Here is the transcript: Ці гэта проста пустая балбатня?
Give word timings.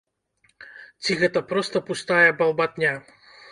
Ці 1.03 1.17
гэта 1.19 1.45
проста 1.53 1.83
пустая 1.91 2.29
балбатня? 2.43 2.91